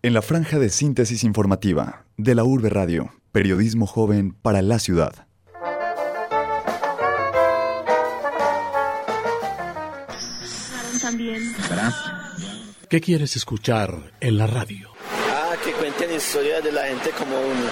[0.00, 5.26] En la franja de síntesis informativa de la Urbe Radio, periodismo joven para la ciudad.
[12.88, 14.88] ¿Qué quieres escuchar en la radio?
[15.32, 17.66] Ah, que cuenten historias de la gente como uno.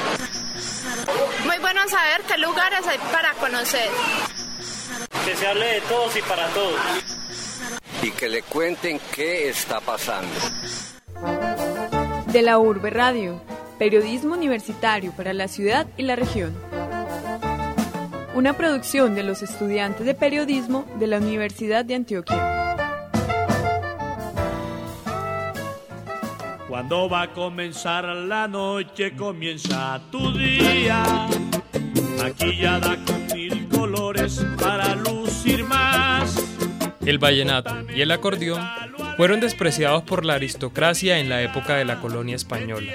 [1.45, 3.89] Muy bueno saber qué lugares hay para conocer.
[5.25, 6.81] Que se hable de todos y para todos.
[8.03, 10.35] Y que le cuenten qué está pasando.
[12.37, 13.41] De la Urbe Radio,
[13.79, 16.55] periodismo universitario para la ciudad y la región.
[18.35, 22.77] Una producción de los estudiantes de periodismo de la Universidad de Antioquia.
[26.69, 31.29] Cuando va a comenzar la noche, comienza tu día.
[32.19, 36.37] Maquillada con mil colores para lucir más.
[37.01, 38.86] El vallenato y el acordeón
[39.17, 42.93] fueron despreciados por la aristocracia en la época de la colonia española.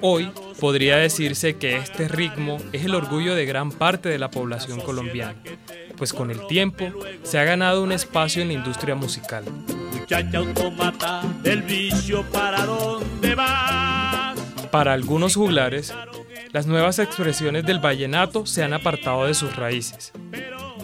[0.00, 0.30] Hoy
[0.60, 5.36] podría decirse que este ritmo es el orgullo de gran parte de la población colombiana,
[5.96, 9.44] pues con el tiempo se ha ganado un espacio en la industria musical.
[9.92, 14.38] Muchacha automata del vicio, ¿para dónde vas?
[14.70, 15.92] Para algunos juglares,
[16.52, 20.12] las nuevas expresiones del vallenato se han apartado de sus raíces.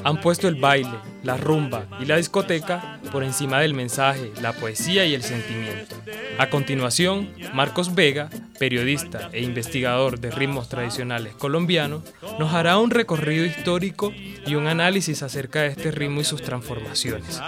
[0.05, 5.05] Han puesto el baile, la rumba y la discoteca por encima del mensaje, la poesía
[5.06, 5.97] y el sentimiento.
[6.39, 8.28] A continuación, Marcos Vega,
[8.59, 12.03] periodista e investigador de ritmos tradicionales colombianos,
[12.39, 14.12] nos hará un recorrido histórico
[14.47, 17.41] y un análisis acerca de este ritmo y sus transformaciones.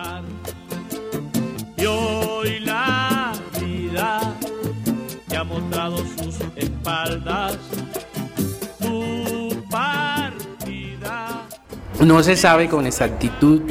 [1.77, 4.35] Y la vida
[5.29, 7.59] te ha mostrado sus espaldas.
[12.01, 13.63] No se sabe con exactitud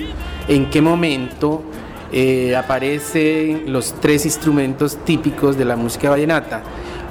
[0.47, 1.63] en qué momento
[2.11, 6.61] eh, aparecen los tres instrumentos típicos de la música vallenata.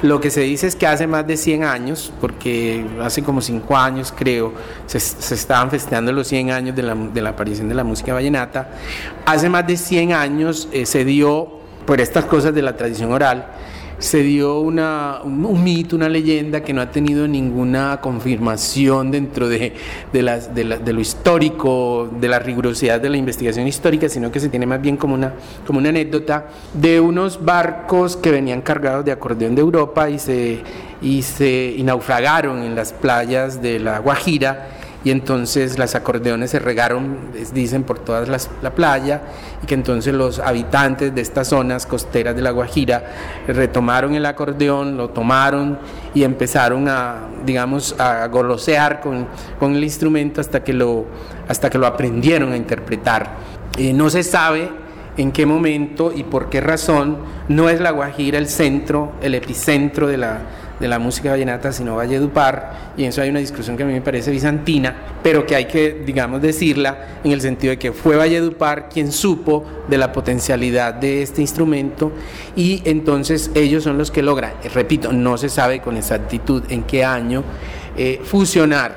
[0.03, 3.77] Lo que se dice es que hace más de 100 años, porque hace como 5
[3.77, 4.53] años creo,
[4.87, 8.71] se, se estaban festejando los 100 años de la, aparición de la música vallenata,
[9.27, 13.47] hace más de 100 años eh, se dio, por estas cosas de la tradición oral,
[14.03, 19.75] se dio una, un, mito, una leyenda que no ha tenido ninguna confirmación dentro de,
[20.13, 24.41] de, las, de, la, lo histórico, de la rigurosidad de la investigación histórica, sino que
[24.41, 29.05] se tiene más bien como una, como una anécdota de unos barcos que venían cargados
[29.05, 30.63] de acordeón de Europa y se,
[31.01, 36.59] y se y naufragaron en las playas de la Guajira y entonces las acordeones se
[36.59, 37.19] regaron,
[37.53, 39.23] dicen, por toda la playa
[39.63, 43.05] y que entonces los habitantes de estas zonas costeras de la Guajira
[43.47, 45.79] retomaron el acordeón, lo tomaron
[46.15, 49.27] y empezaron a, digamos, a golosear con,
[49.59, 51.07] con el instrumento hasta que lo,
[51.49, 53.31] hasta que lo aprendieron a interpretar.
[53.79, 54.69] Eh, no se sabe
[55.17, 57.19] en qué momento y por qué razón
[57.49, 60.41] no es la Guajira el centro, el epicentro de la
[60.81, 63.93] de la música vallenata, sino Valledupar, y en eso hay una discusión que a mí
[63.93, 68.17] me parece bizantina, pero que hay que, digamos, decirla en el sentido de que fue
[68.17, 72.13] Valledupar quien supo de la potencialidad de este instrumento
[72.57, 77.05] y entonces ellos son los que logran, repito, no se sabe con exactitud en qué
[77.05, 77.45] año,
[77.97, 78.97] eh, fusionar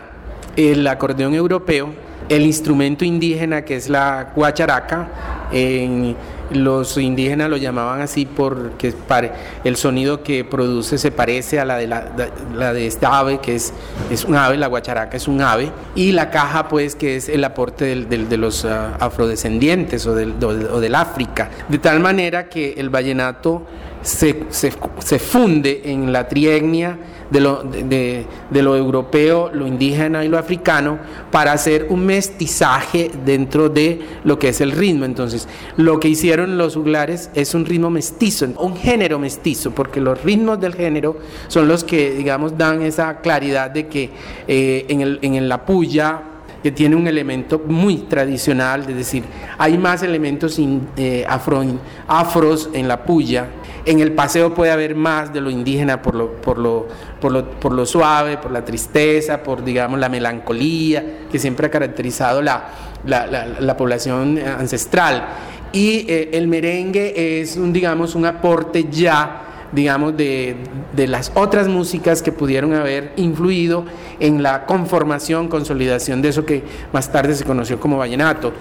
[0.56, 1.94] el acordeón europeo,
[2.30, 6.16] el instrumento indígena que es la guacharaca, en
[6.51, 8.94] los indígenas lo llamaban así porque
[9.63, 13.73] el sonido que produce se parece a la de, la, de esta ave, que es,
[14.09, 17.44] es un ave, la guacharaca es un ave, y la caja pues que es el
[17.44, 18.69] aporte del, del, de los uh,
[19.00, 23.66] afrodescendientes o del, o del África, de tal manera que el vallenato
[24.05, 26.97] se, se, funde en la trietnia
[27.31, 30.99] de lo, de, de lo, europeo, lo indígena y lo africano
[31.31, 35.05] para hacer un mestizaje dentro de lo que es el ritmo.
[35.05, 40.23] Entonces, lo que hicieron los juglares es un ritmo mestizo, un género mestizo, porque los
[40.23, 41.17] ritmos del género
[41.47, 44.11] son los que, digamos, dan esa claridad de que
[44.47, 46.21] eh, en, el, en la puya
[46.61, 49.23] que tiene un elemento muy tradicional, es decir,
[49.57, 51.63] hay más elementos in, eh, afro,
[52.07, 53.49] afros en la puya
[53.85, 56.88] en el paseo puede haber más de lo indígena por lo, por lo,
[57.21, 61.71] por lo, por lo suave, por la tristeza, por digamos la melancolía que siempre ha
[61.71, 62.65] caracterizado la,
[63.06, 65.27] la, la, la población ancestral.
[65.71, 70.56] Y eh, el merengue es un, digamos, un aporte ya digamos, de,
[70.95, 73.83] de, las otras músicas que pudieron haber influido
[74.19, 76.63] en la conformación, consolidación de eso que
[76.94, 78.54] más tarde se conoció como vallenato.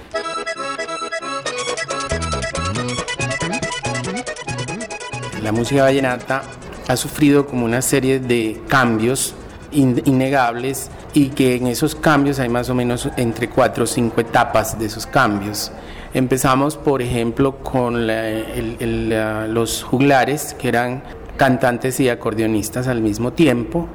[5.45, 6.43] La música vallenata
[6.89, 9.35] ha sufrido como una serie de cambios
[9.73, 14.79] innegables y que en esos cambios hay más o menos entre cuatro o cinco etapas
[14.79, 15.71] de esos cambios.
[16.15, 21.03] Empezamos, por ejemplo, con la, el, el, los juglares, que eran
[21.37, 23.87] cantantes y acordeonistas al mismo tiempo.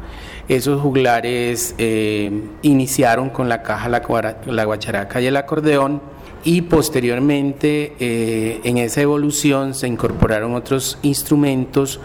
[0.50, 4.02] Esos juglares eh, iniciaron con la caja, la,
[4.46, 6.02] la, guacharaca y el acordeón
[6.44, 12.00] y posteriormente eh, en esa evolución se incorporaron otros instrumentos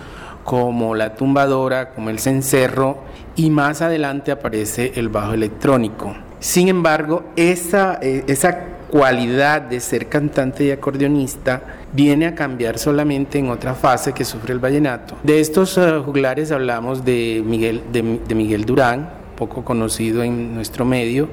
[0.44, 2.98] como la tumbadora, como el cencerro
[3.36, 6.14] y más adelante aparece el bajo electrónico.
[6.40, 13.38] Sin embargo, esa, eh, esa cualidad de ser cantante y acordeonista viene a cambiar solamente
[13.38, 15.16] en otra fase que sufre el vallenato.
[15.22, 21.28] De estos uh, juglares hablamos de Miguel, de Miguel Durán, poco conocido en nuestro medio,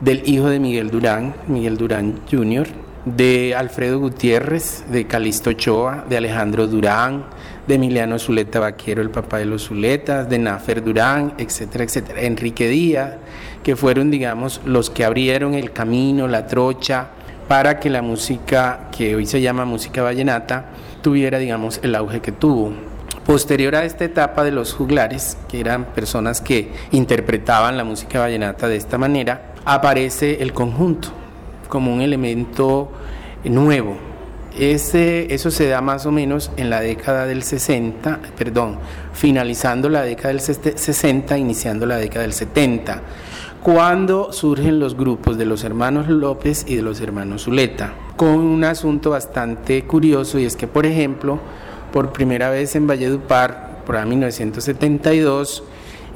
[0.00, 2.66] del hijo de Miguel Durán, Miguel Durán Jr.,
[3.04, 7.24] de Alfredo Gutiérrez, de Calisto Ochoa, de Alejandro Durán,
[7.66, 12.22] de Emiliano Zuleta Vaquero, el papá de los Zuletas, de Nafer Durán, etcétera, etcétera.
[12.22, 13.14] Enrique Díaz,
[13.62, 17.08] que fueron, digamos, los que abrieron el camino, la trocha,
[17.48, 20.66] para que la música, que hoy se llama música vallenata,
[21.02, 22.72] tuviera, digamos, el auge que tuvo.
[23.26, 28.68] Posterior a esta etapa de los juglares, que eran personas que interpretaban la música vallenata
[28.68, 31.08] de esta manera, aparece el conjunto
[31.68, 32.90] como un elemento
[33.44, 33.96] nuevo.
[34.58, 38.78] Eso se da más o menos en la década del 60, perdón,
[39.12, 43.02] finalizando la década del 60, iniciando la década del 70
[43.64, 48.62] cuando surgen los grupos de los hermanos López y de los hermanos Zuleta, con un
[48.62, 51.40] asunto bastante curioso y es que, por ejemplo,
[51.90, 55.64] por primera vez en Valledupar, por 1972,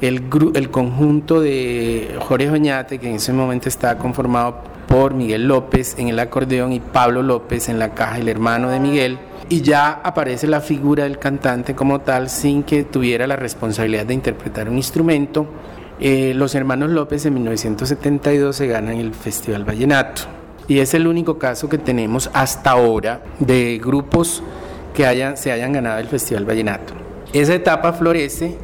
[0.01, 0.23] el,
[0.53, 6.07] el conjunto de Jorge Oñate, que en ese momento estaba conformado por Miguel López en
[6.07, 9.19] el acordeón y Pablo López en la caja, el hermano de Miguel,
[9.49, 14.13] y ya aparece la figura del cantante como tal sin que tuviera la responsabilidad de
[14.13, 15.47] interpretar un instrumento
[16.01, 20.21] eh, los hermanos López en 1972 se ganan el Festival Vallenato
[20.69, 24.41] y es el único caso que tenemos hasta ahora de grupos
[24.93, 25.03] que
[25.35, 26.93] se hayan ganado el Festival Vallenato.
[27.33, 28.57] Esa etapa florece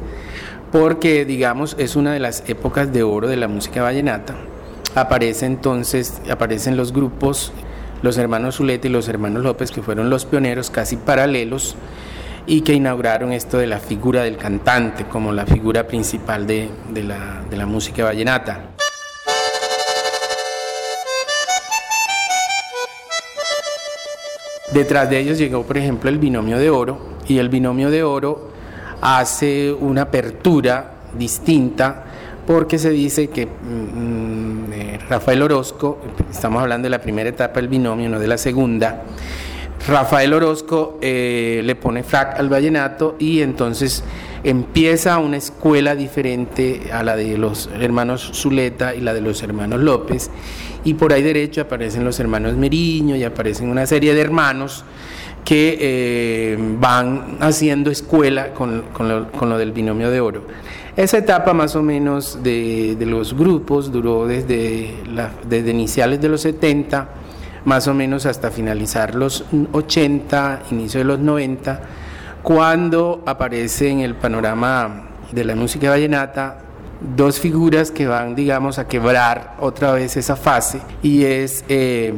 [0.72, 4.34] porque, digamos, es una de las épocas de oro de la música vallenata.
[4.94, 7.52] Aparece entonces, aparecen los grupos,
[8.02, 11.76] los hermanos Zuleta y los hermanos López, que fueron los pioneros casi paralelos
[12.46, 17.42] y que inauguraron esto de la figura del cantante como la figura principal de, la,
[17.48, 18.70] de la música vallenata.
[24.72, 28.55] Detrás de ellos llegó, por ejemplo, el binomio de oro y el binomio de oro
[29.00, 32.04] hace una apertura distinta
[32.46, 35.98] porque se dice que mm, eh, Rafael Orozco,
[36.30, 39.02] estamos hablando de la primera etapa del binomio, no de la segunda,
[39.88, 44.02] Rafael Orozco eh, le pone frac al vallenato y entonces
[44.42, 49.80] empieza una escuela diferente a la de los hermanos Zuleta y la de los hermanos
[49.80, 50.30] López.
[50.84, 54.84] Y por ahí derecho aparecen los hermanos Meriño y aparecen una serie de hermanos
[55.46, 60.42] que eh, van haciendo escuela con, lo, del binomio de oro.
[60.96, 64.92] Esa etapa más o menos de, los grupos duró desde,
[65.48, 67.08] desde iniciales de los 70
[67.64, 71.80] más o menos hasta finalizar los 80, inicio de los 90,
[72.42, 76.58] cuando aparece en el panorama de la música vallenata
[77.16, 82.14] dos figuras que van, digamos, a quebrar otra vez esa fase y es eh,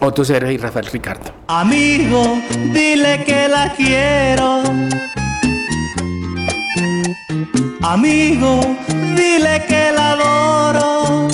[0.00, 1.32] Otto Sergio y Rafael Ricardo.
[1.48, 2.40] Amigo,
[2.72, 4.62] dile que la quiero.
[7.82, 8.60] Amigo,
[9.16, 11.28] dile que la adoro.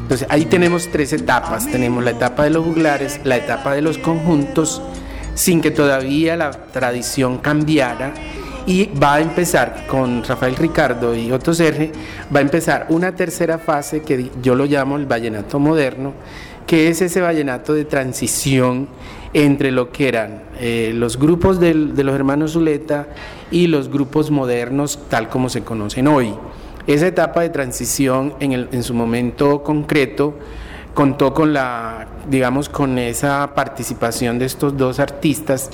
[0.00, 1.66] Entonces ahí tenemos tres etapas.
[1.70, 4.82] Tenemos la etapa de los juglares, la etapa de los conjuntos,
[5.34, 8.12] sin que todavía la tradición cambiara.
[8.64, 11.90] Y va a empezar con Rafael Ricardo y Otto Serge,
[12.34, 16.14] va a empezar una tercera fase que yo lo llamo el vallenato moderno,
[16.72, 18.88] que es ese vallenato de transición
[19.34, 23.08] entre lo que eran eh, los grupos de los hermanos Zuleta
[23.50, 26.32] y los grupos modernos tal como se conocen hoy.
[26.86, 30.32] Esa etapa de transición en, el, en su momento concreto
[30.94, 35.68] contó con la, digamos, con esa participación de estos dos artistas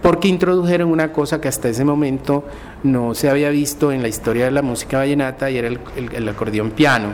[0.00, 2.44] porque introdujeron una cosa que hasta ese momento
[2.84, 6.28] no se había visto en la historia de la música vallenata y era el, el,
[6.28, 7.08] acordeón piano.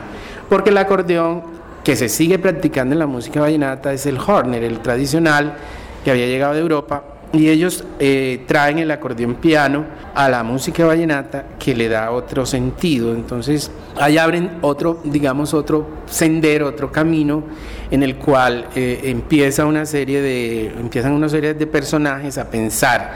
[0.49, 1.52] Porque el acordeón
[1.83, 5.55] que se sigue practicando en la música vallenata es el horner, el tradicional
[6.03, 10.85] que había llegado de Europa y ellos eh, traen el acordeón piano a la música
[10.85, 13.11] vallenata que le da otro sentido.
[13.11, 17.43] Entonces, ahí abren otro, digamos, otro sendero, otro camino
[17.89, 23.13] en el cual eh, empieza una serie de, empiezan una serie de personajes a pensar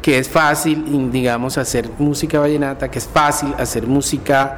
[0.00, 4.56] que es fácil, digamos, hacer música vallenata, que es fácil hacer música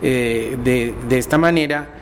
[0.00, 2.01] eh, de, de esta manera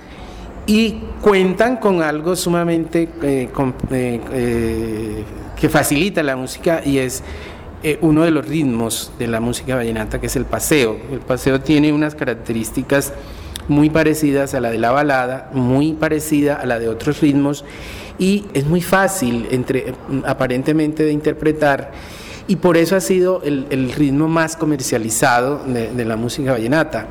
[0.70, 3.48] y cuentan con algo sumamente eh,
[3.90, 5.24] eh,
[5.56, 7.24] que facilita la música y es
[7.82, 10.96] eh, uno de los ritmos de la música vallenata, que es el paseo.
[11.10, 13.12] El paseo tiene unas características
[13.66, 17.64] muy parecidas a la de la balada, muy parecida a la de otros ritmos
[18.16, 19.92] y es muy fácil entre,
[20.24, 21.90] aparentemente de interpretar
[22.46, 27.08] y por eso ha sido el, ritmo más comercializado de, la música vallenata.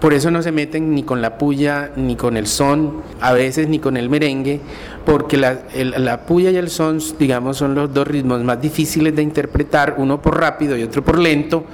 [0.00, 3.68] Por eso no se meten ni con la puya ni con el son, a veces
[3.68, 4.60] ni con el merengue,
[5.04, 9.22] porque la, la puya y el son, digamos, son los dos ritmos más difíciles de
[9.22, 11.64] interpretar, uno por rápido y otro por lento,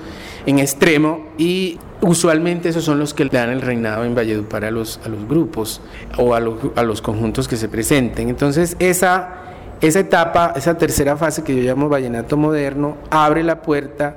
[0.45, 4.71] en extremo, y usualmente esos son los que le dan el reinado en Valledupar a
[4.71, 5.81] los, a los grupos
[6.19, 8.29] o a los, a los conjuntos que se presenten.
[8.29, 9.43] Entonces, esa
[9.83, 14.15] esa etapa, esa tercera fase que yo llamo vallenato moderno, abre la puerta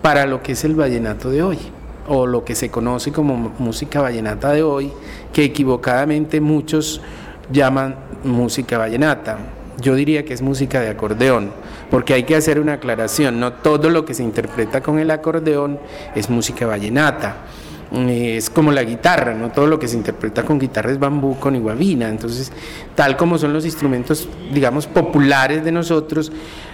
[0.00, 1.58] para lo que es el vallenato de hoy,
[2.08, 4.92] o lo que se conoce como música vallenata de hoy,
[5.32, 7.00] que equivocadamente muchos
[7.52, 9.38] llaman música vallenata.
[9.80, 11.52] Yo diría que es música de acordeón,
[11.90, 15.78] porque hay que hacer una aclaración, no todo lo que se interpreta con el acordeón
[16.14, 17.36] es música vallenata
[17.90, 21.58] es como la guitarra, no todo lo que se interpreta con guitarra es bambú con
[21.60, 22.52] guabina, entonces
[22.94, 26.30] tal como son los instrumentos, digamos, populares de nosotros,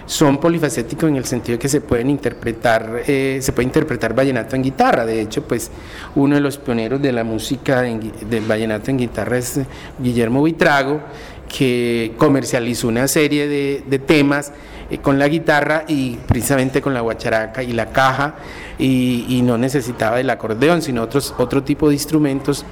[0.06, 4.56] son polifacéticos en el sentido de que se pueden interpretar, eh, se puede interpretar vallenato
[4.56, 5.71] en guitarra, de hecho, pues
[6.16, 9.61] uno de los pioneros de la música del vallenato en guitarra es
[9.99, 11.00] Guillermo Vitrago,
[11.49, 14.52] que comercializó una serie de temas
[14.91, 18.35] eh, con la guitarra y precisamente con la guacharaca y la caja
[18.79, 22.64] y, no necesitaba del acordeón, sino otros, otro tipo de instrumentos.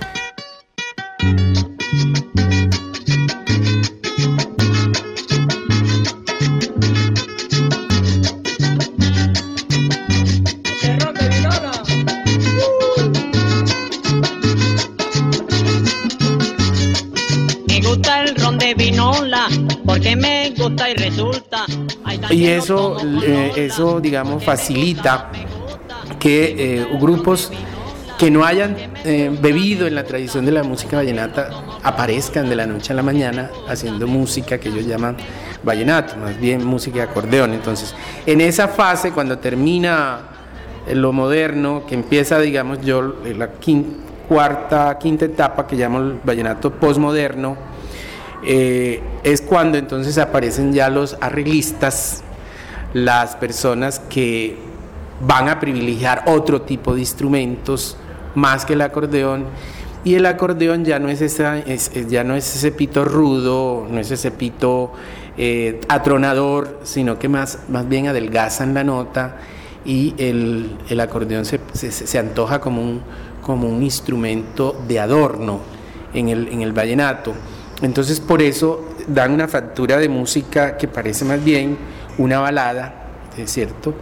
[22.32, 25.30] Y eso, eh, eso digamos, facilita
[26.18, 27.52] que eh, grupos
[28.18, 31.50] que no hayan eh, bebido en la tradición de la música vallenata
[31.82, 35.16] aparezcan de la noche a la mañana haciendo música que ellos llaman
[35.64, 37.52] vallenato, más bien música de acordeón.
[37.52, 37.94] Entonces,
[38.26, 40.20] en esa fase, cuando termina
[40.92, 43.50] lo moderno, que empieza, digamos, yo, la
[44.28, 47.56] cuarta, quinta etapa que llamo el vallenato postmoderno,
[48.44, 52.22] eh, es cuando entonces aparecen ya los arreglistas,
[52.92, 54.56] las personas que
[55.26, 57.96] van a privilegiar otro tipo de instrumentos
[58.34, 59.46] más que el acordeón
[60.04, 64.11] y el acordeón ya no es, esa, ya no es ese pito rudo, no es
[64.11, 64.92] ese pito
[65.38, 69.37] eh, atronador, sino que más, más bien adelgazan la nota
[69.84, 73.00] y el, el acordeón se, se, antoja como un,
[73.42, 75.61] como un instrumento de adorno
[76.14, 77.32] en el, en el vallenato.
[77.82, 81.76] Entonces por eso dan una factura de música que parece más bien
[82.16, 82.94] una balada,
[83.36, 83.94] ¿es cierto?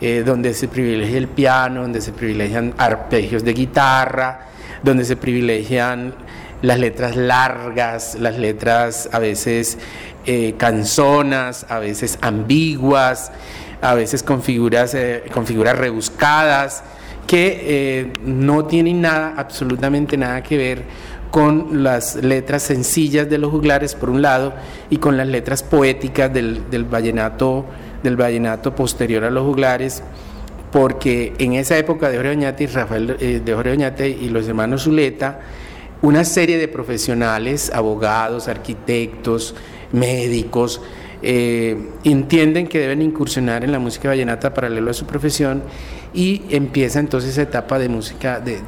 [0.00, 4.46] Eh, donde se privilegia el piano, donde se privilegian arpegios de guitarra,
[4.82, 6.14] donde se privilegian
[6.62, 9.78] las letras largas, las letras a veces
[10.26, 13.30] eh, canzonas, a veces ambiguas,
[13.80, 16.82] a veces con figuras, eh, con figuras rebuscadas,
[17.26, 20.84] que no tienen nada, absolutamente nada que ver
[21.30, 24.54] con las letras sencillas de los juglares por un lado
[24.90, 27.64] y con las letras poéticas del, vallenato
[28.02, 30.02] del vallenato posterior a los juglares
[30.72, 34.46] porque en esa época de Jorge Oñate y Rafael eh, de Jorge Oñate y los
[34.46, 35.40] hermanos Zuleta
[36.00, 39.54] una serie de profesionales, abogados, arquitectos,
[39.92, 40.80] médicos,
[41.22, 45.62] eh, entienden que deben incursionar en la música vallenata paralelo a su profesión
[46.14, 48.60] y empieza entonces esa etapa de música, de,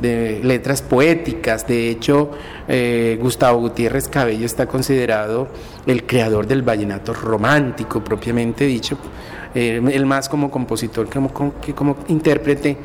[0.00, 1.66] letras poéticas.
[1.66, 2.30] De hecho,
[2.68, 5.48] eh, Gustavo Gutiérrez Cabello está considerado
[5.86, 8.98] el creador del vallenato romántico, propiamente dicho,
[9.54, 12.76] eh, el más como compositor como, que como intérprete.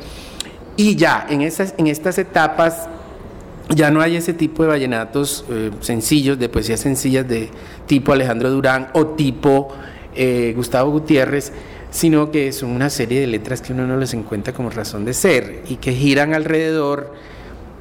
[0.76, 2.88] Y ya, en, esas, en estas etapas
[3.70, 7.48] ya no hay ese tipo de vallenatos eh, sencillos, de poesías sencillas de
[7.86, 9.68] tipo Alejandro Durán o tipo
[10.54, 11.52] Gustavo Gutiérrez,
[11.94, 15.14] sino que son una serie de letras que uno no les encuentra como razón de
[15.14, 17.14] ser y que giran alrededor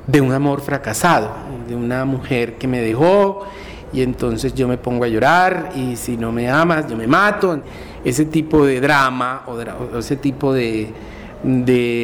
[0.06, 1.32] de un amor fracasado,
[1.68, 3.48] de una mujer que me dejó
[3.92, 7.60] y entonces yo me pongo a llorar y si no me amas yo me mato.
[8.06, 10.94] Ese tipo de drama o, ese tipo de,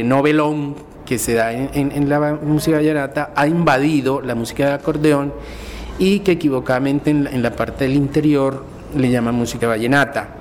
[0.03, 5.31] novelón que se da en, la música vallenata ha invadido la música de acordeón
[5.99, 8.65] y que equivocadamente en en la parte del interior
[8.97, 10.38] le llaman música vallenata.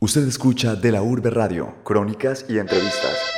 [0.00, 3.37] Usted escucha de la Urbe Radio, crónicas y entrevistas.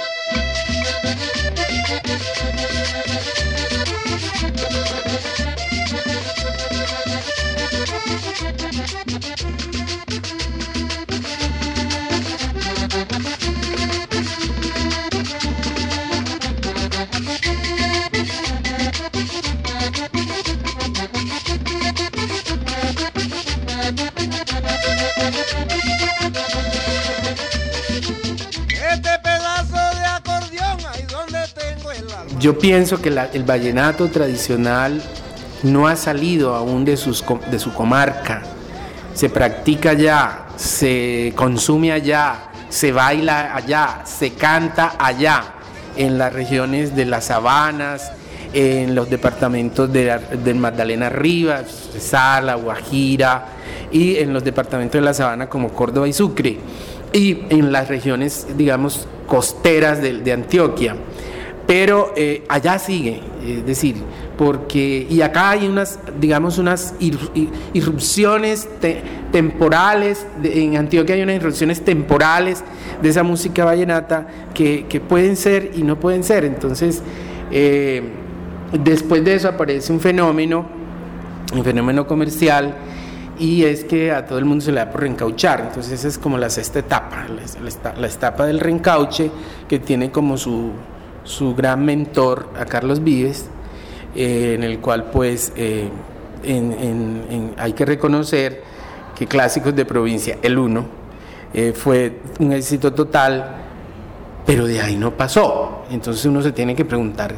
[32.41, 35.01] Yo pienso que el vallenato tradicional
[35.63, 38.43] no ha salido aún de, de su comarca,
[39.15, 45.55] se practica allá, se consume allá, se baila allá, se canta allá,
[45.97, 48.13] en las regiones de las sabanas,
[48.53, 53.47] en los departamentos de, Magdalena Rivas, Sala, Guajira,
[53.93, 56.59] y en los departamentos de la sabana como Córdoba y Sucre,
[57.13, 60.97] y en las regiones, digamos, costeras de, Antioquia.
[61.71, 63.95] Pero eh, allá sigue, es decir,
[64.37, 66.95] porque, y acá hay unas, digamos, unas
[67.73, 68.69] irrupciones
[69.31, 72.65] temporales, en Antioquia hay unas irrupciones temporales
[73.01, 76.45] de esa música vallenata que, pueden ser y no pueden ser.
[76.45, 77.05] Entonces,
[77.53, 78.03] eh,
[78.73, 80.67] después de eso aparece un fenómeno,
[81.55, 82.75] un fenómeno comercial,
[83.39, 85.61] y es que a todo el mundo se le da por reencauchar.
[85.69, 87.29] Entonces esa es como la sexta etapa,
[87.97, 89.31] la, etapa del reencauche
[89.69, 90.73] que tiene como su,
[91.31, 93.47] su gran mentor a Carlos Vives,
[94.15, 95.89] eh, en el cual pues eh,
[97.57, 98.63] hay que reconocer
[99.15, 100.87] que Clásicos de Provincia, el uno,
[101.53, 103.57] eh, fue un éxito total,
[104.47, 105.85] pero de ahí no pasó.
[105.91, 107.35] Entonces uno se tiene que preguntar,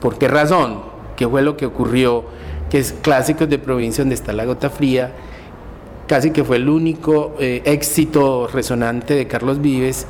[0.00, 0.82] ¿por qué razón?
[1.16, 2.24] ¿Qué fue lo que ocurrió?
[2.70, 5.12] Que es Clásicos de Provincia donde está la gota fría
[6.12, 10.06] casi que fue el único eh, éxito resonante de Carlos Vives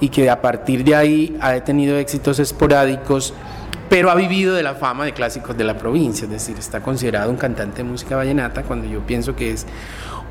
[0.00, 3.34] y que a partir de ahí ha tenido éxitos esporádicos,
[3.88, 7.30] pero ha vivido de la fama de clásicos de la provincia, es decir, está considerado
[7.30, 9.66] un cantante de música vallenata cuando yo pienso que es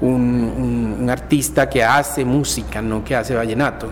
[0.02, 3.88] un, artista que hace música, no que hace vallenato.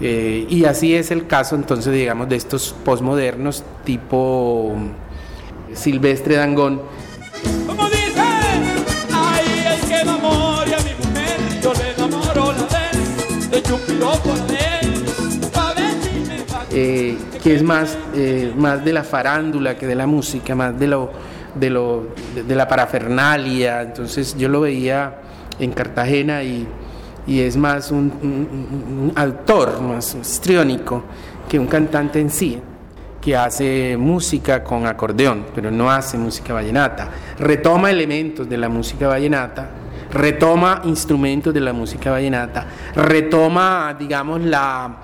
[0.00, 4.74] Eh, y así es el caso entonces, digamos, de estos posmodernos tipo
[5.72, 6.80] Silvestre Dangón,
[16.76, 20.88] Eh, que es más, eh, más de la farándula que de la música, más de
[20.88, 21.08] lo,
[21.54, 23.82] de lo de, la parafernalia.
[23.82, 25.20] Entonces yo lo veía
[25.60, 26.66] en Cartagena y,
[27.28, 31.04] es más un, un, autor, más histriónico
[31.48, 32.60] que un cantante en sí
[33.20, 37.08] que hace música con acordeón, pero no hace música vallenata.
[37.38, 39.70] Retoma elementos de la música vallenata,
[40.14, 45.00] retoma instrumentos de la música vallenata, retoma, digamos, la,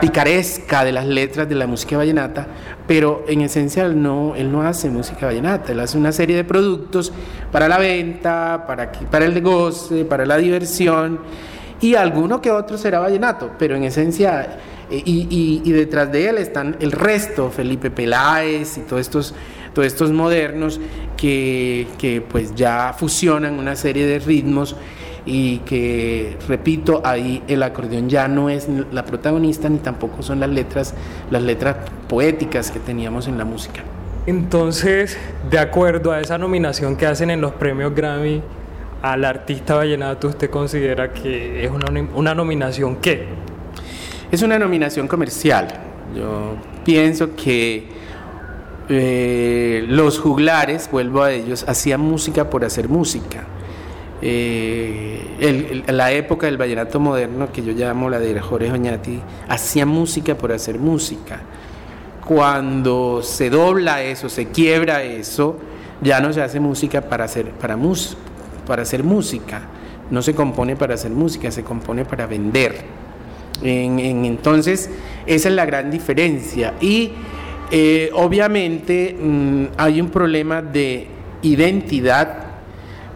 [0.00, 2.46] picaresca de las letras de la música vallenata,
[2.86, 7.12] pero en esencia no, él no hace música vallenata, él hace una serie de productos
[7.50, 11.20] para la venta, para, para el negocio, para la diversión,
[11.80, 14.58] y alguno que otro será vallenato, pero en esencia...
[14.92, 19.36] Eh, y, y detrás de él están el resto, Felipe Peláez y todos estos
[19.74, 20.80] todos estos modernos
[21.16, 24.76] que, pues ya fusionan una serie de ritmos
[25.26, 30.48] y que, repito, ahí el acordeón ya no es la protagonista ni tampoco son las
[30.48, 30.94] letras,
[31.30, 31.76] las letras
[32.08, 33.82] poéticas que teníamos en la música.
[34.26, 35.18] Entonces,
[35.50, 38.42] de acuerdo a esa nominación que hacen en los premios Grammy
[39.02, 43.26] al artista vallenato, ¿usted considera que es una, una nominación qué?
[44.30, 45.68] Es una nominación comercial.
[46.16, 47.99] Yo pienso que
[48.92, 53.44] eh, los juglares, vuelvo a ellos, hacían música por hacer música.
[54.20, 60.34] Eh, la época del vallenato moderno, que yo llamo la de Jorge Oñati, hacía música
[60.34, 61.40] por hacer música.
[62.26, 65.56] Cuando se dobla eso, se quiebra eso,
[66.02, 67.78] ya no se hace música para hacer, para
[68.66, 69.62] para hacer música.
[70.10, 72.74] No se compone para hacer música, se compone para vender.
[73.62, 74.90] entonces,
[75.26, 76.74] esa es la gran diferencia.
[76.80, 77.12] Y
[77.70, 81.06] eh, obviamente mm, hay un problema de
[81.42, 82.50] identidad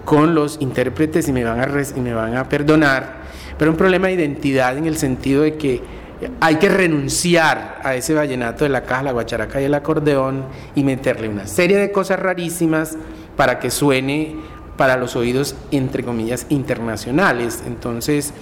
[0.04, 3.24] con los intérpretes y me, van a me van a perdonar,
[3.58, 5.82] pero un problema de identidad en el sentido de que
[6.40, 10.84] hay que renunciar a ese vallenato de la caja, la guacharaca y el acordeón y
[10.84, 12.96] meterle una serie de cosas rarísimas
[13.36, 14.36] para que suene
[14.76, 17.62] para los oídos, entre comillas, internacionales.
[17.66, 18.32] Entonces,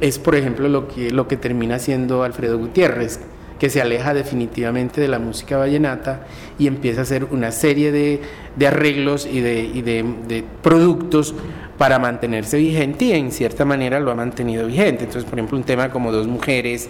[0.00, 3.20] es por ejemplo lo que, lo que termina haciendo Alfredo Gutiérrez,
[3.60, 6.22] que se aleja definitivamente de la música vallenata
[6.58, 8.22] y empieza a hacer una serie de,
[8.66, 11.34] arreglos y, de, productos
[11.76, 15.04] para mantenerse vigente y en cierta manera lo ha mantenido vigente.
[15.04, 16.88] Entonces, por ejemplo, un tema como Dos Mujeres,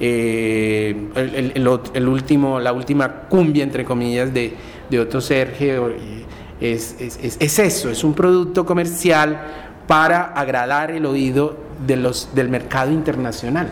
[0.00, 4.54] eh, el, último, la última cumbia, entre comillas, de,
[4.98, 6.24] Otto Sergio, eh,
[6.60, 9.40] es, es, eso, es un producto comercial
[9.86, 13.70] para agradar el oído de los, del mercado internacional.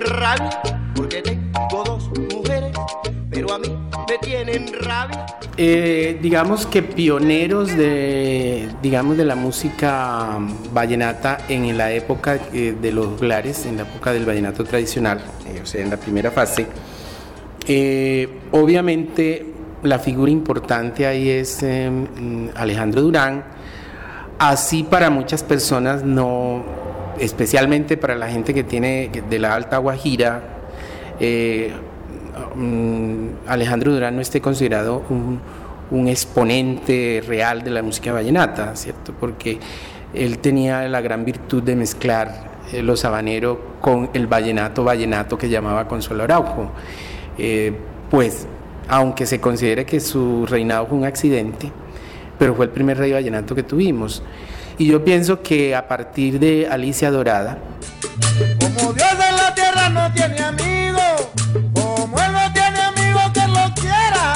[0.00, 0.60] Rabia
[0.94, 2.72] porque tengo dos mujeres,
[3.30, 3.68] pero a mí
[4.08, 10.38] me tienen rabia Eh, digamos que pioneros de, digamos, de la música
[10.72, 15.60] vallenata en la época eh, de los glares, en la época del vallenato tradicional, eh,
[15.62, 16.66] o sea, en la primera fase.
[18.50, 19.46] obviamente
[19.82, 23.44] la figura importante ahí es em, Alejandro Durán,
[24.38, 26.64] así para muchas personas no,
[27.24, 30.42] especialmente para la gente que tiene de la Alta Guajira,
[32.54, 35.40] Mm, Alejandro Durán no esté considerado un,
[36.08, 39.12] exponente real de la música vallenata, ¿cierto?
[39.18, 39.58] Porque
[40.14, 45.50] él tenía la gran virtud de mezclar eh, los habaneros con el vallenato vallenato que
[45.50, 46.70] llamaba Consuelo Araujo.
[47.36, 47.74] Eh,
[48.10, 48.46] pues,
[48.88, 51.70] aunque se considere que su reinado fue un accidente,
[52.38, 54.22] pero fue el primer rey vallenato que tuvimos.
[54.78, 57.58] Y yo pienso que a partir de Alicia Dorada,
[58.60, 61.28] como Dios en la tierra no tiene amigos,
[61.74, 64.34] como él no tiene amigos que lo quiera,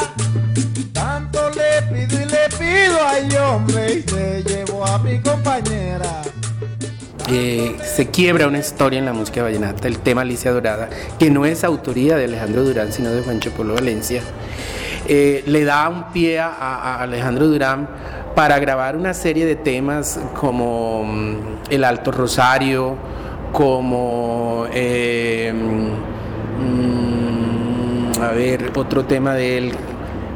[0.92, 6.22] tanto le pido y le pido, ay hombre, y se llevó a mi compañera.
[7.28, 11.44] Eh, se quiebra una historia en la música vallenata, el tema Alicia Dorada, que no
[11.44, 14.22] es autoría de Alejandro Durán, sino de Juancho Polo Valencia.
[15.08, 17.88] Eh, le da un pie a, Alejandro Durán
[18.36, 21.36] para grabar una serie de temas como mm,
[21.70, 22.94] El Alto Rosario,
[23.50, 25.54] como eh,
[26.60, 29.72] mm, a ver, otro tema de él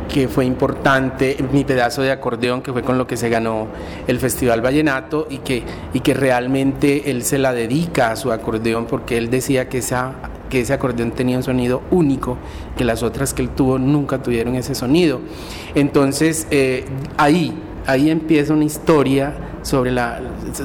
[0.08, 3.68] que fue importante, mi pedazo de acordeón, que fue con lo que se ganó
[4.06, 8.86] el Festival Vallenato y que, y que realmente él se la dedica a su acordeón
[8.86, 10.14] porque él decía que, esa,
[10.48, 12.38] que ese acordeón tenía un sonido único,
[12.78, 15.20] que las otras que él tuvo nunca tuvieron ese sonido.
[15.74, 16.86] Entonces, eh,
[17.18, 17.54] ahí,
[17.86, 20.20] ahí empieza una historia sobre la,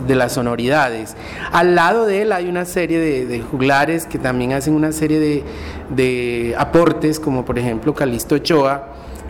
[0.07, 1.15] de las sonoridades.
[1.51, 5.43] Al lado de él hay una serie de, juglares que también hacen una serie
[5.89, 8.87] de, aportes, como por ejemplo Calisto Ochoa,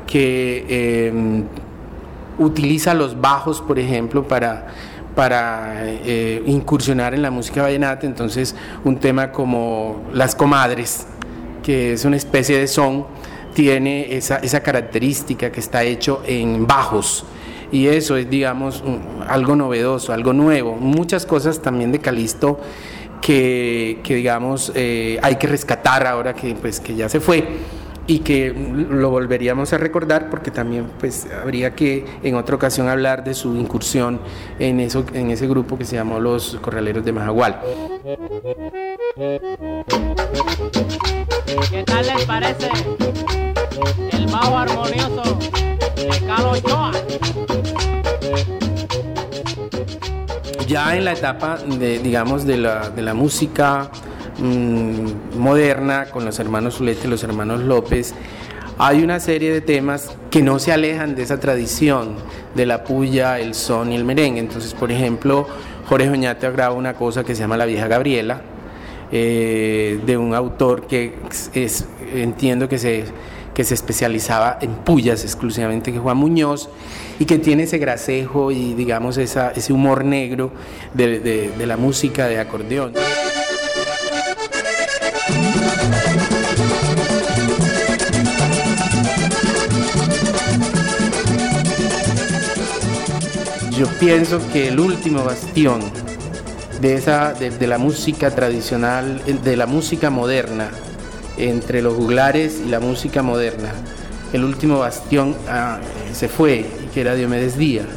[0.08, 1.44] que em,
[2.38, 4.68] utiliza los bajos, por ejemplo, para,
[5.16, 8.06] para eh, incursionar en la música vallenata.
[8.06, 11.08] Entonces, un tema como Las Comadres,
[11.64, 13.06] que es una especie de son,
[13.56, 17.26] tiene esa, esa característica que está hecho en bajos
[17.76, 18.82] y eso es, digamos,
[19.28, 20.78] algo novedoso, algo nuevo.
[20.78, 22.58] Muchas cosas también de Calisto
[23.22, 27.46] que, digamos, eh, hay que rescatar ahora que, pues, que ya se fue
[28.08, 33.24] y que lo volveríamos a recordar porque también pues habría que en otra ocasión hablar
[33.24, 34.22] de su incursión
[34.60, 37.60] en eso en ese grupo que se llamó los Corraleros de Majagual.
[41.72, 42.70] ¿Qué tal les parece
[44.12, 45.40] el bajo armonioso
[45.96, 46.92] de Carlos Ochoa?
[50.68, 53.92] Ya en la etapa de, digamos, de la, de la música
[54.40, 58.16] mm, moderna, con los hermanos Zulete los hermanos López,
[58.78, 62.16] hay una serie de temas que no se alejan de esa tradición
[62.56, 64.40] de la puya, el son y el merengue.
[64.40, 65.48] Entonces, por ejemplo,
[65.88, 68.42] Jorge Oñate graba una cosa que se llama La vieja Gabriela,
[69.12, 71.16] eh, de un autor que
[71.54, 73.06] es, entiendo que se
[73.56, 76.70] que se especializaba en pullas exclusivamente, que Juan Muñoz,
[77.18, 80.52] y que tiene ese gracejo y digamos esa, ese humor negro
[80.94, 82.94] de, de la música de acordeón.
[93.78, 95.82] Yo pienso que el último bastión
[96.80, 100.70] de, esa, de, la música tradicional, de la música moderna,
[101.38, 103.74] entre los juglares y la música moderna.
[104.34, 105.80] El último bastión ah,
[106.12, 107.88] se fue, que era Diomedes Díaz.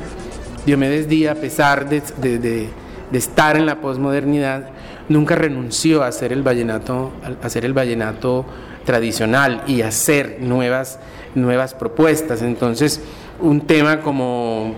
[0.67, 2.69] Diomedes Díaz, a pesar de,
[3.13, 4.69] estar en la posmodernidad,
[5.09, 8.45] nunca renunció a hacer el vallenato, a hacer el vallenato
[8.85, 10.99] tradicional y hacer nuevas,
[11.35, 12.43] nuevas propuestas.
[12.43, 13.01] Entonces,
[13.41, 14.75] un tema como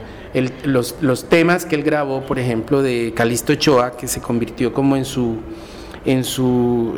[0.64, 4.96] los, los, temas que él grabó, por ejemplo, de Calisto Ochoa, que se convirtió como
[4.96, 5.38] en su
[6.04, 6.96] en su,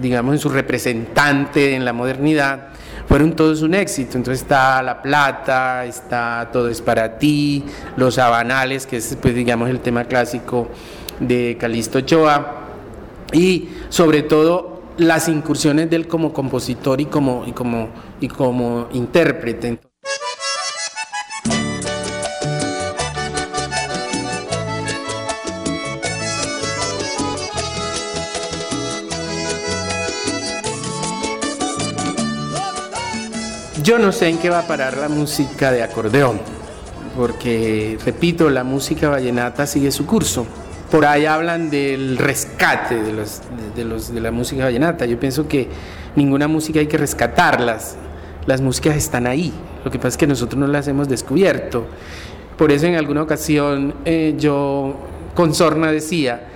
[0.00, 2.68] digamos, en su representante en la modernidad,
[3.08, 4.16] fueron todos un éxito.
[4.16, 7.64] Entonces está La Plata, está Todo es para ti,
[7.96, 10.68] Los Habanales, que es, pues, digamos, el tema clásico
[11.20, 12.58] de Calixto Ochoa,
[13.32, 17.88] y sobre todo las incursiones de él como compositor y como, y como,
[18.20, 19.91] y como intérprete.
[33.82, 36.38] Yo no sé en qué va a parar la música de acordeón,
[37.16, 40.46] porque, repito, la música vallenata sigue su curso.
[40.88, 43.40] Por ahí hablan del rescate de, los,
[43.74, 45.04] de, los, de la música vallenata.
[45.06, 45.68] Yo pienso que
[46.14, 47.96] ninguna música hay que rescatarlas.
[48.46, 49.52] Las músicas están ahí,
[49.84, 51.86] Lo que pasa es que nosotros no las hemos descubierto.
[52.56, 54.94] Por eso en alguna ocasión eh, yo
[55.34, 56.46] con sorna decía,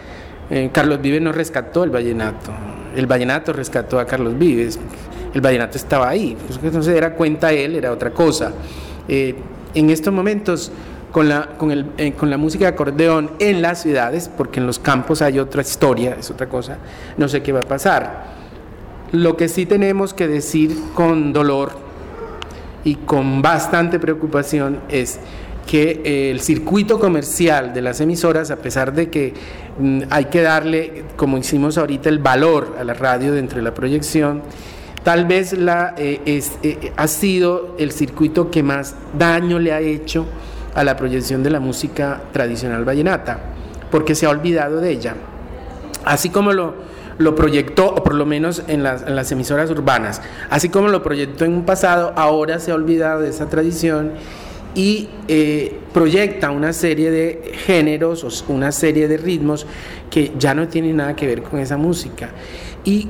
[0.50, 2.52] eh, Carlos Vives no rescató el vallenato,
[2.94, 4.78] el vallenato rescató a Carlos Vives,
[5.36, 8.52] el vallenato estaba ahí, pues no se diera cuenta él, era otra cosa.
[9.06, 9.34] Eh,
[9.74, 10.72] en estos momentos,
[11.12, 14.78] con la, con, el, con la música de acordeón en las ciudades, porque en los
[14.78, 16.78] campos hay otra historia, es otra cosa,
[17.18, 18.28] no sé qué va a pasar.
[19.12, 21.72] Lo que sí tenemos que decir con dolor
[22.82, 25.20] y con bastante preocupación es
[25.66, 29.34] que eh, el circuito comercial de las emisoras, a pesar de que
[29.78, 33.74] mm, hay que darle, como hicimos ahorita, el valor a la radio dentro de la
[33.74, 34.40] proyección,
[35.06, 40.26] tal vez la, eh, eh, ha sido el circuito que más daño le ha hecho
[40.74, 43.38] a la proyección de la música tradicional vallenata,
[43.92, 45.14] porque se ha olvidado de ella.
[46.04, 46.74] Así como lo,
[47.18, 51.04] lo proyectó, o por lo menos en las, en las emisoras urbanas, así como lo
[51.04, 54.10] proyectó en un pasado, ahora se ha olvidado de esa tradición
[54.74, 59.68] y eh, proyecta una serie de géneros, una serie de ritmos
[60.10, 62.30] que ya no tienen nada que ver con esa música.
[62.84, 63.08] Y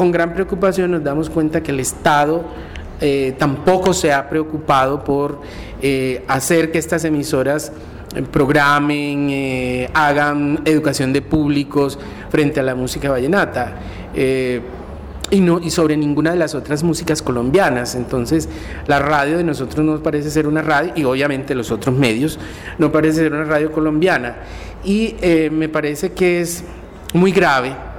[0.00, 2.42] con gran preocupación nos damos cuenta que el Estado
[3.02, 5.42] eh, tampoco se ha preocupado por
[5.82, 7.70] eh, hacer que estas emisoras
[8.32, 11.98] programen, hagan educación de públicos
[12.30, 13.74] frente a la música vallenata
[15.30, 17.94] y, no, y sobre ninguna de las otras músicas colombianas.
[17.94, 18.48] Entonces,
[18.86, 22.38] la radio de nosotros no parece ser una radio, y obviamente los otros medios,
[22.78, 24.36] no parece ser una radio colombiana.
[24.82, 26.64] Y eh, me parece que es
[27.12, 27.89] muy grave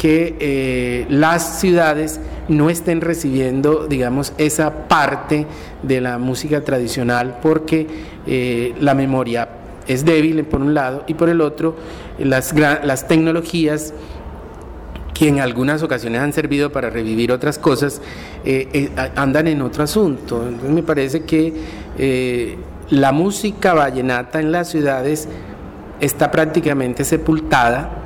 [0.00, 5.46] que eh, las ciudades no estén recibiendo, digamos, esa parte
[5.82, 7.86] de la música tradicional porque
[8.26, 9.46] eh, la memoria
[9.86, 11.76] es débil por un lado y por el otro
[12.18, 13.92] las, las tecnologías
[15.20, 18.00] que en algunas ocasiones han servido para revivir otras cosas,
[18.42, 20.42] eh, eh, andan en otro asunto.
[20.48, 21.52] Entonces me parece que
[21.98, 22.56] eh,
[22.88, 25.28] la música vallenata en las ciudades
[26.00, 27.99] está prácticamente sepultada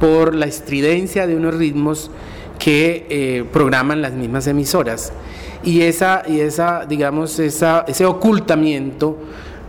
[0.00, 2.10] por la estridencia de unos ritmos
[2.58, 5.12] que programan las mismas emisoras.
[5.62, 9.16] Y esa, y esa digamos, ese ocultamiento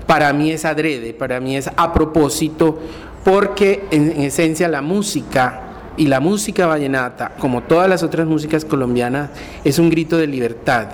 [0.08, 2.80] para mí es adrede, para mí es a propósito,
[3.24, 5.71] porque en esencia la música
[6.02, 9.30] y la música vallenata, como todas las otras músicas colombianas,
[9.64, 10.88] es un grito de libertad.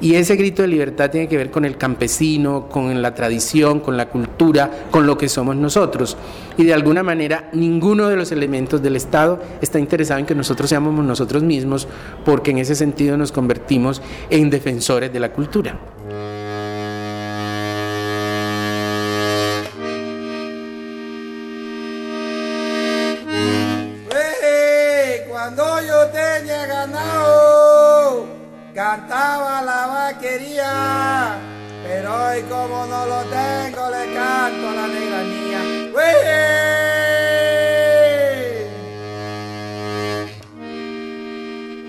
[0.00, 3.96] Y ese grito de libertad tiene que ver con el campesino, con la tradición, con
[3.96, 6.16] la cultura, con lo que somos nosotros.
[6.56, 10.68] Y de alguna manera ninguno de los elementos del Estado está interesado en que nosotros
[10.70, 11.88] seamos nosotros mismos,
[12.24, 15.76] porque en ese sentido nos convertimos en defensores de la cultura.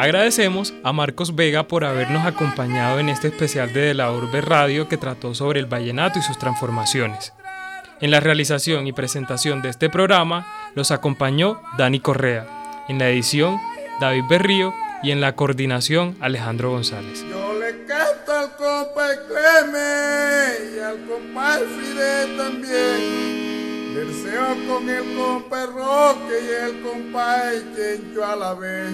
[0.03, 4.89] Agradecemos a Marcos Vega por habernos acompañado en este especial de, de la Urbe Radio
[4.89, 7.31] que trató sobre el vallenato y sus transformaciones.
[8.01, 12.45] En la realización y presentación de este programa los acompañó Dani Correa.
[12.89, 13.61] En la edición,
[14.01, 17.23] David Berrío y en la coordinación Alejandro González.
[17.29, 19.17] Yo le canto compa y
[21.07, 21.59] compa
[22.35, 23.42] también.
[23.93, 28.91] Verseo con el compa Roque y el compa Chencho a la vez.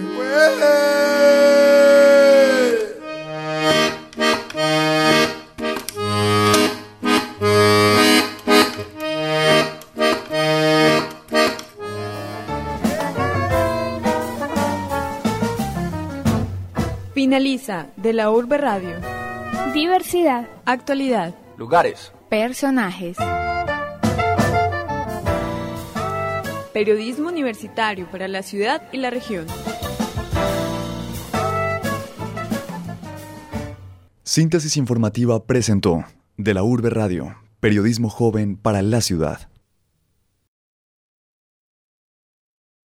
[17.14, 18.96] Finaliza de la Urbe Radio.
[19.72, 20.46] Diversidad.
[20.66, 21.34] Actualidad.
[21.56, 22.12] Lugares.
[22.28, 23.16] Personajes.
[26.72, 29.46] Periodismo universitario para la ciudad y la región.
[34.22, 36.04] Síntesis informativa presentó
[36.36, 39.49] de la Urbe Radio, periodismo joven para la ciudad.